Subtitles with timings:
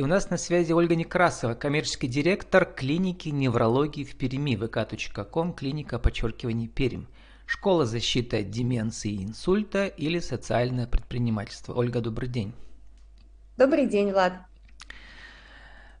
[0.00, 5.98] И у нас на связи Ольга Некрасова, коммерческий директор клиники неврологии в Перми, vk.com, клиника,
[5.98, 7.06] подчеркивание, Перим.
[7.44, 11.74] Школа защиты от деменции и инсульта или социальное предпринимательство.
[11.74, 12.54] Ольга, добрый день.
[13.58, 14.32] Добрый день, Влад.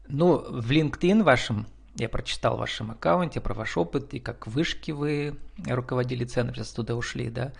[0.08, 4.92] Ну, в LinkedIn вашем я прочитал в вашем аккаунте про ваш опыт, и как вышки
[4.92, 5.36] вы
[5.66, 7.52] руководили центром, сейчас туда ушли, да,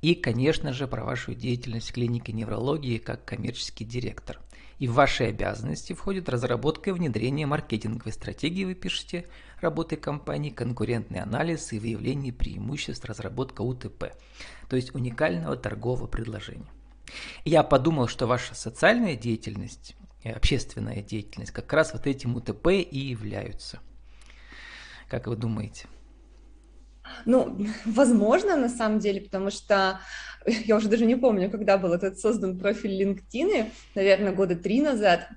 [0.00, 4.40] и, конечно же, про вашу деятельность в клинике неврологии как коммерческий директор–
[4.82, 9.26] и в ваши обязанности входит разработка и внедрение маркетинговой стратегии, вы пишете,
[9.60, 14.06] работы компании, конкурентный анализ и выявление преимуществ, разработка УТП,
[14.68, 16.66] то есть уникального торгового предложения.
[17.44, 19.94] Я подумал, что ваша социальная деятельность,
[20.24, 23.78] общественная деятельность как раз вот этим УТП и являются.
[25.08, 25.86] Как вы думаете?
[27.24, 30.00] Ну, возможно, на самом деле, потому что
[30.46, 35.28] я уже даже не помню, когда был этот создан профиль LinkedIn, наверное, года три назад,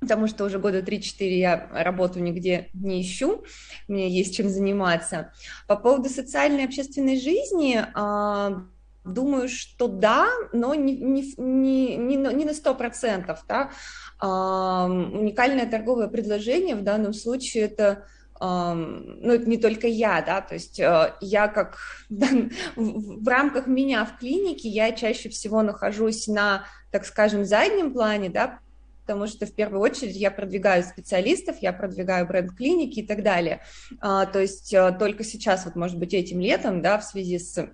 [0.00, 3.44] потому что уже года 3-4 я работу нигде не ищу,
[3.86, 5.32] мне есть чем заниматься.
[5.66, 8.64] По поводу социальной и общественной жизни, а,
[9.04, 13.38] думаю, что да, но не, не, не, не, на 100%.
[13.46, 13.70] Да?
[14.18, 18.06] А, уникальное торговое предложение в данном случае это
[18.40, 21.76] ну, это не только я, да, то есть э, я как
[22.08, 28.60] в рамках меня в клинике, я чаще всего нахожусь на, так скажем, заднем плане, да,
[29.02, 33.60] потому что в первую очередь я продвигаю специалистов, я продвигаю бренд клиники и так далее.
[34.00, 37.68] А, то есть э, только сейчас, вот, может быть, этим летом, да, в связи с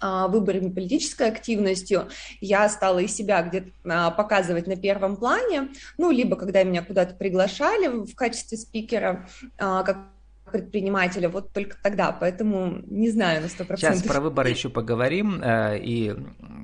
[0.00, 2.08] выборами, политической активностью,
[2.40, 7.14] я стала и себя где-то а, показывать на первом плане, ну, либо когда меня куда-то
[7.14, 9.98] приглашали в качестве спикера, а, как
[10.50, 13.76] предпринимателя, вот только тогда, поэтому не знаю на 100%.
[13.76, 16.14] Сейчас про выборы еще поговорим, э, и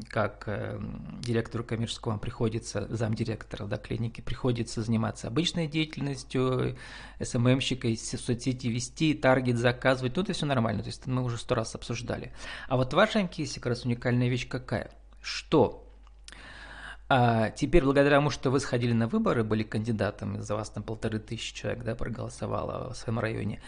[0.08, 0.80] как э,
[1.20, 6.76] директору коммерческого приходится, замдиректора да, клиники, приходится заниматься обычной деятельностью,
[7.20, 11.74] СММщика, соцсети вести, таргет заказывать, ну это все нормально, то есть мы уже сто раз
[11.74, 12.32] обсуждали.
[12.68, 14.90] А вот в вашем кейсе как раз уникальная вещь какая?
[15.20, 15.91] Что
[17.14, 21.18] а теперь, благодаря тому, что вы сходили на выборы, были кандидатом, за вас там полторы
[21.18, 23.60] тысячи человек да, проголосовало в своем районе,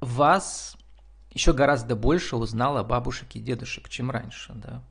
[0.00, 0.76] вас
[1.32, 4.84] еще гораздо больше узнало бабушек и дедушек, чем раньше, да.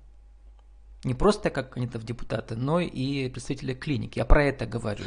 [1.05, 4.19] Не просто как кандидатов в депутаты, но и представители клиники.
[4.19, 5.05] Я про это говорю.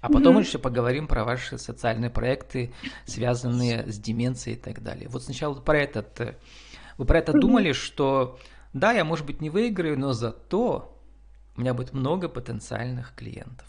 [0.00, 0.46] А потом mm-hmm.
[0.46, 2.72] еще поговорим про ваши социальные проекты,
[3.04, 5.08] связанные с деменцией и так далее.
[5.08, 6.20] Вот сначала про этот.
[6.20, 6.36] Э,
[6.98, 7.40] вы про это mm-hmm.
[7.40, 8.38] думали, что
[8.72, 10.96] да, я, может быть, не выиграю, но зато
[11.56, 13.66] у меня будет много потенциальных клиентов.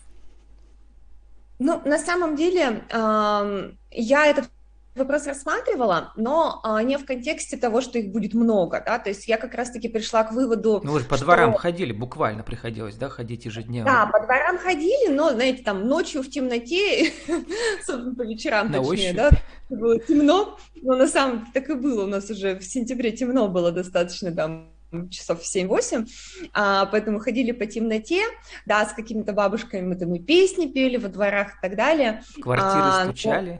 [1.59, 4.49] Ну, на самом деле, я этот
[4.95, 9.27] вопрос рассматривала, но э, не в контексте того, что их будет много, да, то есть
[9.27, 11.25] я как раз-таки пришла к выводу, Ну, вы же по что...
[11.25, 13.89] дворам ходили, буквально приходилось, да, ходить ежедневно?
[13.89, 17.11] Да, по дворам ходили, но, знаете, там ночью в темноте,
[17.85, 19.15] собственно, по вечерам, на точнее, ощупь.
[19.15, 19.29] да,
[19.69, 23.47] было темно, но на самом деле так и было, у нас уже в сентябре темно
[23.47, 24.70] было достаточно, там,
[25.09, 26.07] часов в 7-8,
[26.53, 28.23] а, поэтому ходили по темноте,
[28.65, 32.23] да, с какими-то бабушками мы там и песни пели во дворах и так далее.
[32.37, 33.59] В квартиры а, стучали?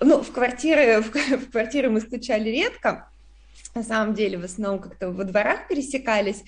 [0.00, 3.10] Ну, ну, в квартиры, в, в квартиры мы стучали редко,
[3.74, 6.42] на самом деле в основном как-то во дворах пересекались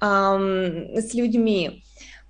[0.00, 1.84] эм, с людьми.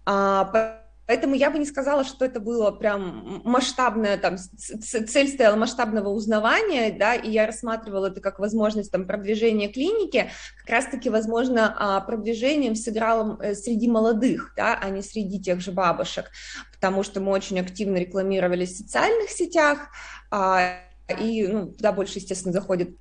[0.07, 0.80] А,
[1.11, 6.97] Поэтому я бы не сказала, что это было прям масштабная, там, цель стояла масштабного узнавания,
[6.97, 12.77] да, и я рассматривала это как возможность там продвижения клиники, как раз-таки, возможно, а, продвижением
[12.77, 16.27] сыграло э, среди молодых, да, а не среди тех же бабушек,
[16.73, 19.89] потому что мы очень активно рекламировались в социальных сетях,
[20.31, 20.77] а,
[21.21, 22.97] и, ну, туда больше, естественно, заходит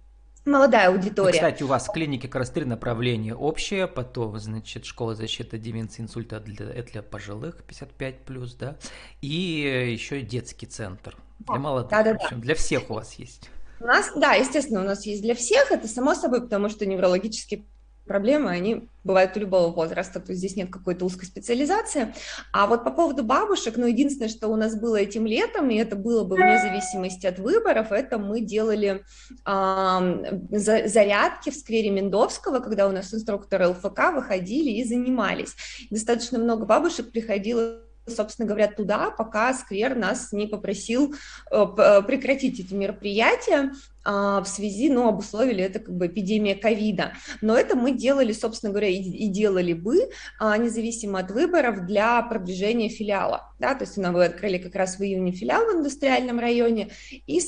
[0.45, 1.33] молодая аудитория.
[1.33, 3.35] Кстати, у вас в клинике как раз три направления.
[3.35, 8.77] Общее, потом, значит, школа защиты деменции, инсульта для, для пожилых 55 плюс, да,
[9.21, 11.91] и еще детский центр для молодых.
[11.91, 12.35] Да, да, да.
[12.35, 13.49] Для всех у вас есть.
[13.79, 17.65] У нас, да, естественно, у нас есть для всех, это само собой, потому что неврологический
[18.09, 22.13] проблемы, они бывают у любого возраста, то есть здесь нет какой-то узкой специализации.
[22.51, 25.95] А вот по поводу бабушек, ну, единственное, что у нас было этим летом, и это
[25.95, 29.03] было бы вне зависимости от выборов, это мы делали
[29.45, 35.55] э, зарядки в сквере Мендовского, когда у нас инструкторы ЛФК выходили и занимались.
[35.91, 41.15] Достаточно много бабушек приходило собственно говоря, туда, пока сквер нас не попросил
[41.51, 43.71] э, э, прекратить эти мероприятия
[44.11, 47.13] а, в связи, ну, обусловили это как бы эпидемия ковида.
[47.41, 50.09] Но это мы делали, собственно говоря, и делали бы,
[50.39, 53.53] а, независимо от выборов, для продвижения филиала.
[53.59, 53.75] Да?
[53.75, 56.89] То есть мы открыли как раз в июне филиал в индустриальном районе
[57.27, 57.41] и,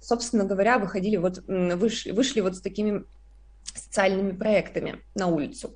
[0.00, 3.04] собственно говоря, выходили вот, вышли, вышли вот с такими
[3.74, 5.74] социальными проектами на улицу.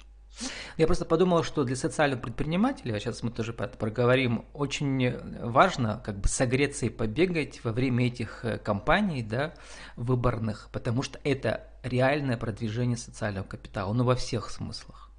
[0.76, 6.18] Я просто подумал, что для социальных предпринимателей, а сейчас мы тоже проговорим, очень важно как
[6.18, 9.54] бы согреться и побегать во время этих э, кампаний, да,
[9.96, 15.12] выборных, потому что это реальное продвижение социального капитала, ну, во всех смыслах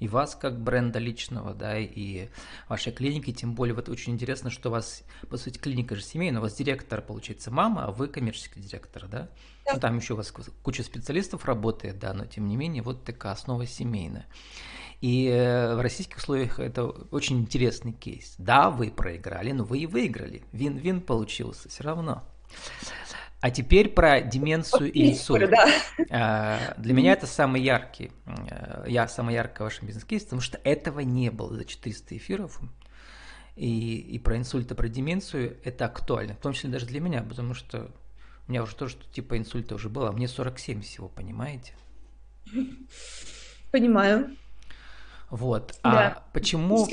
[0.00, 2.28] и вас как бренда личного, да, и
[2.68, 6.40] вашей клиники, тем более вот очень интересно, что у вас, по сути, клиника же семейная,
[6.40, 9.28] у вас директор, получается, мама, а вы коммерческий директор, да?
[9.66, 9.74] да.
[9.74, 10.32] Ну, там еще у вас
[10.62, 14.26] куча специалистов работает, да, но тем не менее вот такая основа семейная.
[15.00, 18.34] И э, в российских условиях это очень интересный кейс.
[18.36, 20.42] Да, вы проиграли, но вы и выиграли.
[20.52, 22.22] Вин-вин получился все равно.
[23.40, 25.48] А теперь про деменцию и инсульт.
[25.50, 25.66] Да.
[26.10, 30.60] А, для меня это самый яркий, э, я самый яркий в вашем бизнес-кейсе, потому что
[30.64, 32.60] этого не было за 400 эфиров.
[33.56, 37.22] И, и про инсульт, и про деменцию это актуально, в том числе даже для меня,
[37.22, 37.90] потому что
[38.46, 41.72] у меня уже тоже типа инсульта уже было, а мне 47 всего, понимаете?
[43.70, 44.36] Понимаю.
[45.30, 45.78] Вот.
[45.82, 46.08] А да.
[46.08, 46.86] А почему...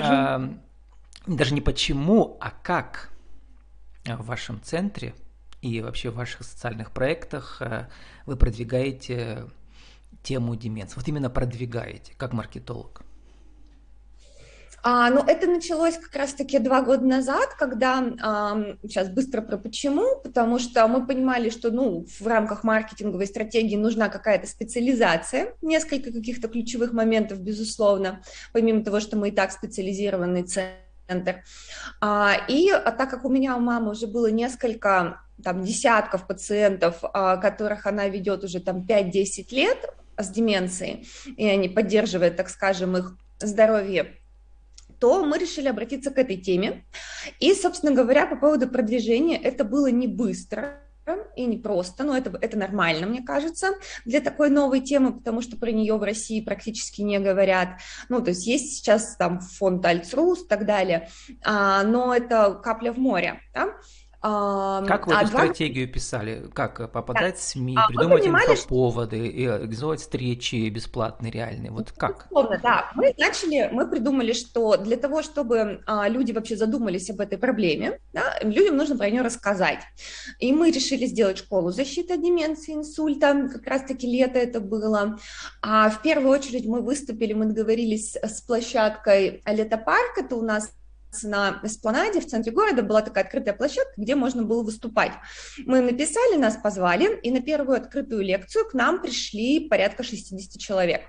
[0.00, 0.52] А,
[1.26, 3.10] даже не почему, а как
[4.04, 5.14] в вашем центре
[5.62, 7.88] и вообще в ваших социальных проектах э,
[8.26, 9.50] вы продвигаете
[10.22, 10.96] тему деменции?
[10.96, 13.02] Вот именно продвигаете, как маркетолог.
[14.82, 20.20] А, ну, это началось как раз-таки два года назад, когда, а, сейчас быстро про почему,
[20.22, 26.48] потому что мы понимали, что, ну, в рамках маркетинговой стратегии нужна какая-то специализация, несколько каких-то
[26.48, 28.22] ключевых моментов, безусловно,
[28.52, 31.42] помимо того, что мы и так специализированный центр.
[32.00, 37.00] А, и а, так как у меня у мамы уже было несколько там десятков пациентов,
[37.02, 41.06] а, которых она ведет уже там 5-10 лет с деменцией,
[41.36, 44.19] и они поддерживают, так скажем, их здоровье,
[45.00, 46.84] то мы решили обратиться к этой теме.
[47.40, 50.80] И, собственно говоря, по поводу продвижения, это было не быстро,
[51.36, 53.70] и не просто, но это, это нормально, мне кажется,
[54.04, 57.80] для такой новой темы, потому что про нее в России практически не говорят.
[58.08, 61.08] Ну, то есть есть сейчас там фонд Альцрус и так далее,
[61.42, 63.74] а, но это капля в море, да?
[64.22, 65.44] Как вы а эту два...
[65.44, 66.50] стратегию писали?
[66.52, 67.40] Как попадать да.
[67.40, 71.70] в СМИ, а придумать инфоповоды, и организовать встречи бесплатные, реальные?
[71.70, 72.26] Вот как?
[72.30, 72.90] Безусловно, да.
[72.94, 77.98] Мы начали, мы придумали, что для того, чтобы а, люди вообще задумались об этой проблеме,
[78.12, 79.80] да, людям нужно про нее рассказать.
[80.38, 85.18] И мы решили сделать школу защиты от деменции, инсульта, как раз-таки лето это было.
[85.62, 90.70] А в первую очередь мы выступили, мы договорились с площадкой Летопарк, это у нас
[91.22, 95.12] на Эспланаде в центре города была такая открытая площадка, где можно было выступать.
[95.66, 101.02] Мы написали, нас позвали, и на первую открытую лекцию к нам пришли порядка 60 человек.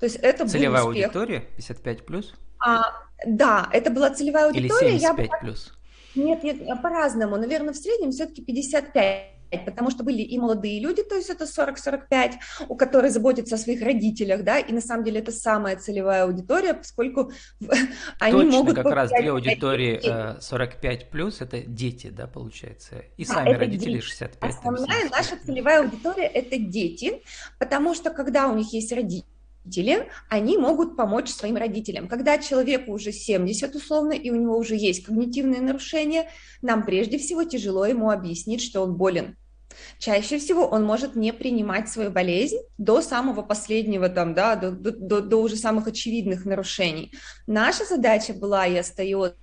[0.00, 1.06] То есть это Целевая был успех.
[1.06, 2.34] аудитория 55 плюс?
[2.64, 2.82] А,
[3.26, 4.90] да, это была целевая аудитория.
[4.90, 5.38] Или 75 я...
[5.38, 5.74] плюс?
[6.14, 7.36] Нет, нет, по-разному.
[7.36, 12.32] Наверное, в среднем все-таки 55 потому что были и молодые люди, то есть это 40-45,
[12.68, 16.74] у которых заботятся о своих родителях, да, и на самом деле это самая целевая аудитория,
[16.74, 17.32] поскольку
[18.20, 18.76] они Точно, могут...
[18.76, 23.94] как раз две аудитории 45 э, плюс, это дети, да, получается, и да, сами родители
[23.94, 24.04] дети.
[24.04, 24.50] 65.
[24.50, 27.22] Основная наша целевая аудитория– это дети,
[27.58, 29.27] потому что когда у них есть родители,
[29.68, 32.08] родители, они могут помочь своим родителям.
[32.08, 36.30] Когда человеку уже 70 условно, и у него уже есть когнитивные нарушения,
[36.62, 39.36] нам прежде всего тяжело ему объяснить, что он болен.
[39.98, 45.20] Чаще всего он может не принимать свою болезнь до самого последнего, там, да, до, до,
[45.20, 47.12] до уже самых очевидных нарушений.
[47.46, 49.36] Наша задача была и остается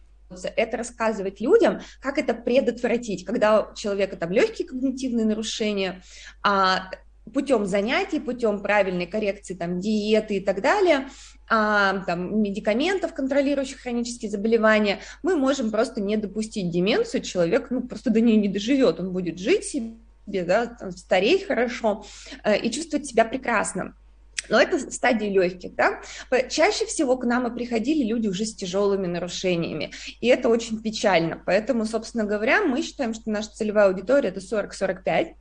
[0.55, 6.01] это рассказывать людям, как это предотвратить, когда у человека там легкие когнитивные нарушения,
[6.41, 6.89] а
[7.33, 11.09] путем занятий, путем правильной коррекции там, диеты и так далее,
[11.49, 18.09] а, там, медикаментов, контролирующих хронические заболевания, мы можем просто не допустить деменцию, человек ну, просто
[18.09, 19.93] до нее не доживет, он будет жить себе,
[20.25, 22.05] да, там, стареть хорошо
[22.43, 23.95] э, и чувствовать себя прекрасно.
[24.49, 26.01] Но это стадии легких, да.
[26.49, 31.41] Чаще всего к нам и приходили люди уже с тяжелыми нарушениями, и это очень печально.
[31.45, 35.35] Поэтому, собственно говоря, мы считаем, что наша целевая аудитория это 40-45,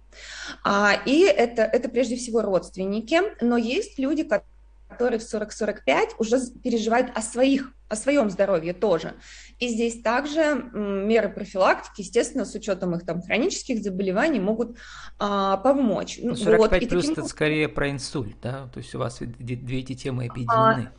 [0.63, 4.54] а, и это, это прежде всего родственники, но есть люди, которые
[4.95, 9.15] которые в 40-45 уже переживают о своих, о своем здоровье тоже.
[9.59, 14.79] И здесь также меры профилактики, естественно, с учетом их там хронических заболеваний, могут
[15.19, 16.19] а, помочь.
[16.19, 16.89] 45 вот.
[16.89, 17.13] плюс таким...
[17.13, 18.69] это скорее про инсульт, да?
[18.73, 20.91] То есть у вас две эти темы объединены.
[20.91, 20.93] А,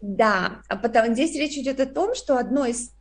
[0.00, 2.92] да, а потому, здесь речь идет о том, что одно из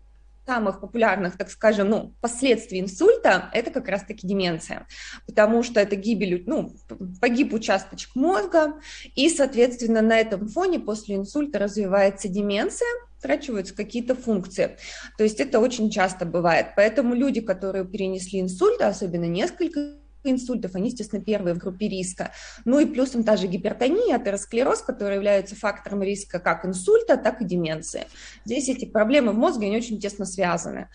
[0.47, 4.87] самых популярных, так скажем, ну, последствий инсульта– это как раз-таки деменция,
[5.25, 6.71] потому что это гибель, ну,
[7.19, 8.79] погиб участочек мозга,
[9.15, 12.87] и, соответственно, на этом фоне после инсульта развивается деменция,
[13.17, 14.77] утрачиваются какие-то функции.
[15.17, 16.67] То есть это очень часто бывает.
[16.75, 19.97] Поэтому люди, которые перенесли инсульт, особенно несколько
[20.31, 22.31] инсультов, они, естественно, первые в группе риска.
[22.65, 27.45] Ну и плюсом та же гипертония, атеросклероз, который является фактором риска как инсульта, так и
[27.45, 28.07] деменции.
[28.45, 30.89] Здесь эти проблемы в мозге, они очень тесно связаны.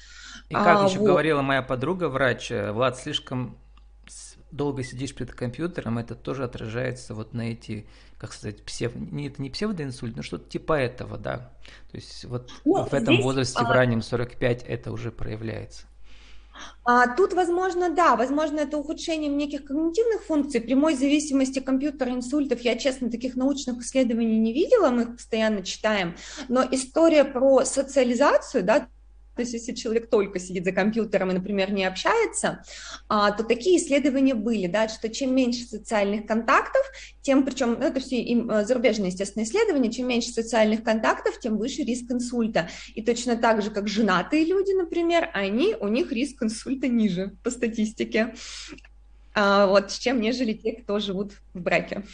[0.49, 1.07] И как а, еще вот.
[1.07, 3.57] говорила моя подруга, врач, э, Влад, слишком
[4.53, 7.87] долго сидишь перед компьютером, это тоже отражается вот на эти,
[8.19, 8.95] как сказать, псев...
[8.95, 11.53] не, это не псевдоинсульт, но что-то типа этого, да.
[11.91, 13.65] То есть вот ну, в этом здесь, возрасте, а...
[13.65, 15.87] в раннем 45, это уже проявляется.
[16.85, 22.61] А, тут, возможно, да, возможно, это ухудшение неких когнитивных функций, прямой зависимости компьютера инсультов.
[22.61, 26.17] Я, честно, таких научных исследований не видела, мы их постоянно читаем,
[26.49, 28.89] но история про социализацию, да,
[29.35, 32.63] то есть если человек только сидит за компьютером и, например, не общается,
[33.09, 36.83] а, то такие исследования были, да, что чем меньше социальных контактов,
[37.23, 41.57] тем, причем ну, это все им, э, зарубежные, естественно, исследования, чем меньше социальных контактов, тем
[41.57, 42.69] выше риск инсульта.
[42.95, 47.51] И точно так же, как женатые люди, например, они, у них риск инсульта ниже по
[47.51, 48.35] статистике.
[49.35, 52.05] А, вот, чем нежели те, кто живут в браке.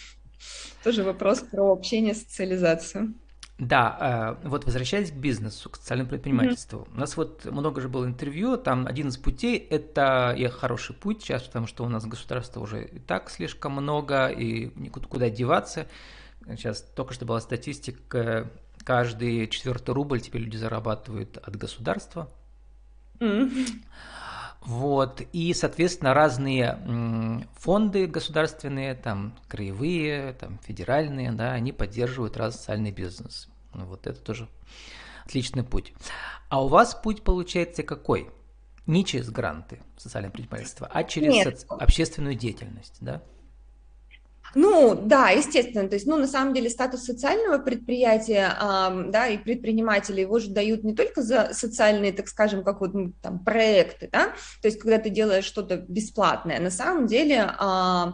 [0.84, 3.14] Тоже вопрос про общение, социализацию.
[3.58, 6.80] Да, э, вот возвращаясь к бизнесу, к социальному предпринимательству.
[6.80, 6.96] Mm-hmm.
[6.96, 11.22] У нас вот много же было интервью, там один из путей– это и хороший путь
[11.22, 15.88] сейчас, потому что у нас государства уже и так слишком много, и никуда куда деваться.
[16.46, 18.48] Сейчас только что была статистика,
[18.84, 22.30] каждый четвертый рубль теперь люди зарабатывают от государства.
[23.18, 23.68] Mm-hmm.
[24.62, 32.90] Вот, и, соответственно, разные фонды государственные, там, краевые, там, федеральные, да, они поддерживают раз социальный
[32.90, 33.48] бизнес.
[33.72, 34.48] Ну, вот это тоже
[35.24, 35.94] отличный путь.
[36.48, 38.30] А у вас путь получается какой?
[38.86, 41.66] Не через гранты социальное предпринимательство, а через Нет.
[41.68, 43.22] общественную деятельность, да?
[44.60, 49.38] Ну, да, естественно, то есть, ну, на самом деле статус социального предприятия, э, да, и
[49.38, 54.08] предпринимателей его же дают не только за социальные, так скажем, как вот ну, там проекты,
[54.10, 58.04] да, то есть, когда ты делаешь что-то бесплатное, на самом деле э,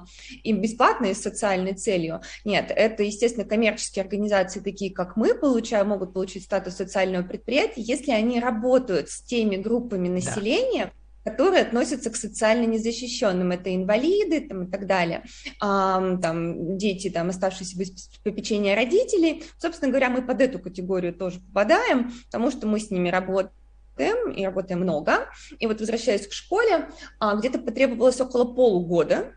[0.42, 6.12] и бесплатное с социальной целью, нет, это, естественно, коммерческие организации, такие как мы, получают, могут
[6.12, 12.16] получить статус социального предприятия, если они работают с теми группами населения, да которые относятся к
[12.16, 13.50] социально незащищенным.
[13.50, 15.24] Это инвалиды там, и так далее,
[15.60, 19.44] а, там, дети, там, оставшиеся без попечения родителей.
[19.58, 24.44] Собственно говоря, мы под эту категорию тоже попадаем, потому что мы с ними работаем и
[24.44, 25.28] работаем много.
[25.58, 26.88] И вот возвращаясь к школе,
[27.18, 29.32] а, где-то потребовалось около полугода.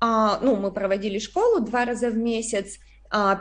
[0.00, 2.78] А, ну, мы проводили школу два раза в месяц,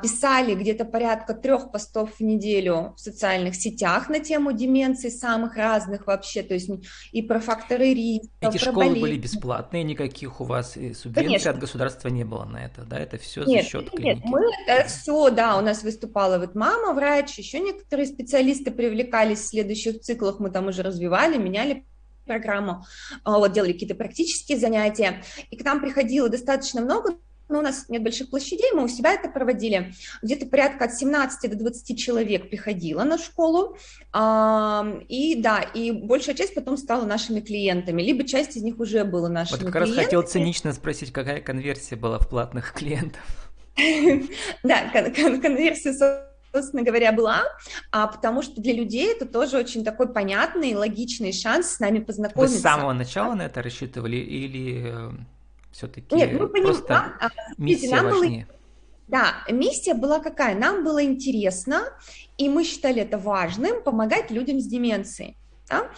[0.02, 6.06] писали где-то порядка трех постов в неделю в социальных сетях на тему деменции самых разных
[6.06, 6.70] вообще, то есть
[7.12, 8.30] и про факторы риска.
[8.42, 9.02] Эти школы болезни.
[9.02, 11.52] были бесплатные, никаких у вас субвенций Конечно.
[11.52, 13.00] от государства не было на это, да?
[13.00, 14.22] Это все нет, за счет клиники?
[14.22, 19.40] Нет, мы это все, да, у нас выступала вот мама, врач, еще некоторые специалисты привлекались
[19.40, 21.86] в следующих циклах, мы там уже развивали, меняли
[22.26, 22.86] программу,
[23.24, 27.18] а, вот делали какие-то практические занятия, и к нам приходило достаточно много
[27.54, 29.94] но у нас нет больших площадей, мы у себя это проводили.
[30.24, 33.78] Где-то порядка от 17 до 20 человек приходило на школу,
[34.12, 39.30] и да, и большая часть потом стала нашими клиентами, либо часть из них уже была
[39.30, 39.98] нашими Вот как клиентами.
[39.98, 43.22] раз хотел цинично спросить, какая конверсия была в платных клиентов?
[44.64, 45.94] Да, конверсия
[46.54, 47.44] собственно говоря, была,
[47.92, 52.54] а потому что для людей это тоже очень такой понятный, логичный шанс с нами познакомиться.
[52.54, 55.12] Вы с самого начала на это рассчитывали или э,
[55.74, 58.46] все-таки Нет, мы понимаем, просто нам, а, миссия нам важнее.
[58.46, 58.58] Было,
[59.08, 60.56] да, миссия была какая?
[60.56, 61.82] Нам было интересно,
[62.38, 65.36] и мы считали это важным помогать людям с деменцией.
[65.70, 65.90] Да?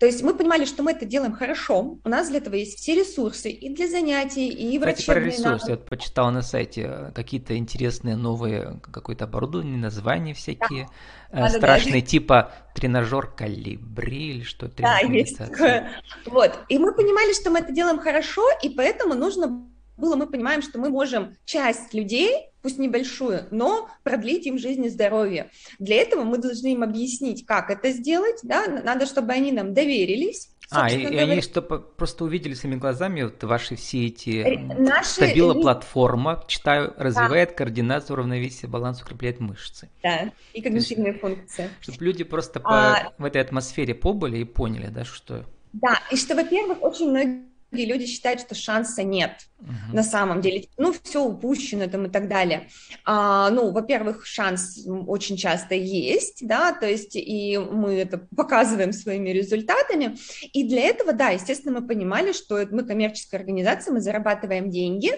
[0.00, 2.96] То есть мы понимали, что мы это делаем хорошо, у нас для этого есть все
[2.96, 7.56] ресурсы и для занятий, и врачебные Кстати, про ресурсы, я почитала на сайте э, какие-то
[7.56, 10.88] интересные новые, какое-то оборудование, названия всякие,
[11.32, 11.48] да.
[11.48, 14.82] страшные, да, типа тренажер калибри или что-то.
[14.82, 15.90] Да, есть такое.
[16.26, 19.64] Вот, и мы понимали, что мы это делаем хорошо, и поэтому нужно
[19.96, 24.88] было, мы понимаем, что мы можем часть людей, пусть небольшую, но продлить им жизнь и
[24.88, 25.50] здоровье.
[25.78, 30.48] Для этого мы должны им объяснить, как это сделать, да, надо, чтобы они нам доверились,
[30.70, 35.10] а, и, и они что просто увидели своими глазами вот ваши все эти Наши...
[35.10, 37.54] стабила платформа, читаю, развивает да.
[37.56, 39.90] координацию, равновесие, баланс, укрепляет мышцы.
[40.02, 41.70] Да, и когнитивные есть, функции.
[41.80, 43.12] Чтобы люди просто а...
[43.16, 45.44] по, в этой атмосфере побыли и поняли, да, что...
[45.74, 49.94] Да, и что, во-первых, очень многие многие люди считают, что шанса нет uh-huh.
[49.94, 50.68] на самом деле.
[50.78, 52.68] Ну, все упущено там и так далее.
[53.04, 59.30] А, ну, во-первых, шанс очень часто есть, да, то есть и мы это показываем своими
[59.30, 60.16] результатами.
[60.52, 65.12] И для этого, да, естественно, мы понимали, что мы коммерческая организация, мы зарабатываем деньги,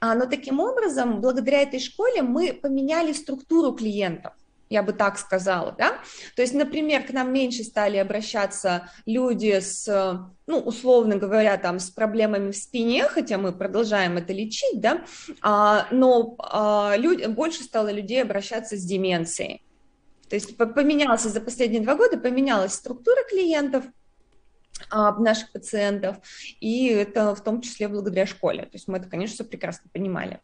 [0.00, 4.34] а, но таким образом, благодаря этой школе мы поменяли структуру клиентов.
[4.72, 5.98] Я бы так сказала, да.
[6.34, 9.86] То есть, например, к нам меньше стали обращаться люди с,
[10.46, 15.04] ну, условно говоря, там, с проблемами в спине, хотя мы продолжаем это лечить, да,
[15.42, 19.62] а, но а, люди, больше стало людей обращаться с деменцией.
[20.28, 23.84] То есть поменялся за последние два года, поменялась структура клиентов,
[24.90, 26.16] а, наших пациентов,
[26.60, 28.62] и это в том числе благодаря школе.
[28.62, 30.40] То есть мы это, конечно, все прекрасно понимали.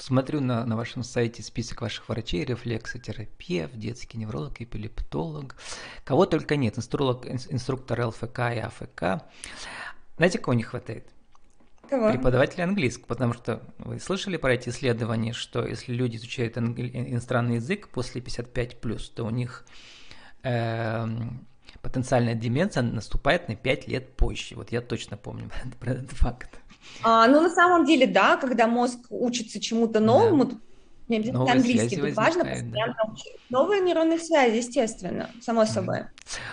[0.00, 5.56] Смотрю на, на вашем сайте список ваших врачей, рефлексотерапевт, детский невролог, эпилептолог.
[6.04, 9.22] Кого только нет, инструктор, инструктор ЛФК и АФК.
[10.16, 11.06] Знаете, кого не хватает?
[11.90, 12.12] Кого?
[12.12, 17.88] Преподавателя английского, потому что вы слышали про эти исследования, что если люди изучают иностранный язык
[17.88, 19.66] после 55+, то у них
[20.42, 21.06] э,
[21.82, 24.54] потенциальная деменция наступает на 5 лет позже.
[24.54, 26.58] Вот я точно помню про этот факт.
[27.02, 30.56] А, ну, на самом деле, да, когда мозг учится чему-то новому, да.
[31.08, 33.12] не обязательно Новые английский, тут важно постоянно да.
[33.12, 33.36] учить.
[33.48, 36.04] Новые нейронные связи, естественно, само собой.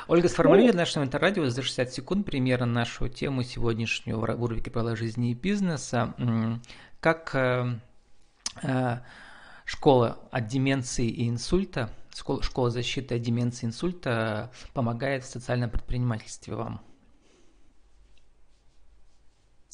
[0.07, 4.95] Ольга, сформулируй ну, нашему интеррадио за 60 секунд примерно нашу тему сегодняшнюю в рубрике «Правила
[4.95, 6.13] жизни и бизнеса».
[6.99, 7.79] Как э,
[8.63, 8.97] э,
[9.65, 15.69] школа от деменции и инсульта, школа, школа защиты от деменции и инсульта помогает в социальном
[15.69, 16.81] предпринимательстве вам?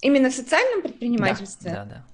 [0.03, 1.71] Именно в социальном предпринимательстве?
[1.71, 2.05] Да, да, да.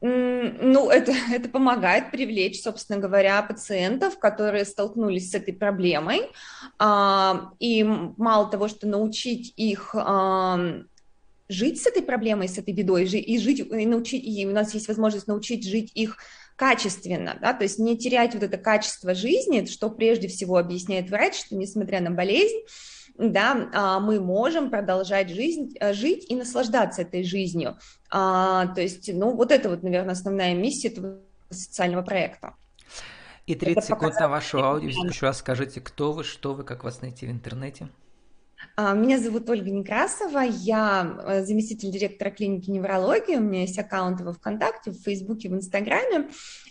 [0.00, 6.22] Ну, это, это помогает привлечь, собственно говоря, пациентов, которые столкнулись с этой проблемой.
[6.78, 9.94] А, и мало того, что научить их
[11.48, 14.88] жить с этой проблемой, с этой бедой, и жить, и научить, и у нас есть
[14.88, 16.16] возможность научить жить их
[16.56, 21.34] качественно, да, то есть не терять вот это качество жизни, что прежде всего объясняет врач,
[21.34, 22.56] что несмотря на болезнь,
[23.30, 27.78] да, а, мы можем продолжать жизнь, э, жить и наслаждаться этой жизнью.
[28.10, 32.54] А, то есть, ну, вот это вот, наверное, основная миссия этого социального проекта.
[33.46, 34.88] И 30 это секунд на вашу аудио.
[34.88, 37.88] Еще раз скажите, кто вы, что вы, как вас найти в интернете?
[38.76, 44.24] А, меня зовут Ольга Некрасова, я э, заместитель директора клиники неврологии, у меня есть аккаунты
[44.24, 46.28] во ВКонтакте, в Фейсбуке, в Инстаграме,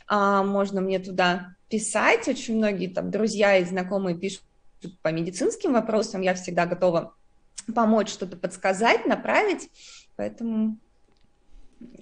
[0.10, 4.43] можно мне туда писать, очень многие там друзья и знакомые пишут
[5.01, 7.13] по медицинским вопросам, я всегда готова
[7.73, 9.70] помочь, что-то подсказать, направить,
[10.15, 10.77] поэтому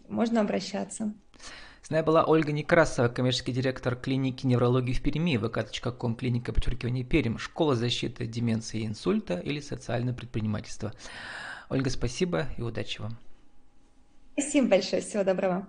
[0.08, 1.14] можно обращаться.
[1.82, 7.40] С нами была Ольга Некрасова, коммерческий директор клиники неврологии в Перми, vk.com, клиника подчеркивания Перим,
[7.40, 10.94] школа защиты деменции и инсульта или социальное предпринимательство.
[11.70, 13.18] Ольга, спасибо и удачи вам.
[14.34, 15.68] Спасибо большое, всего доброго.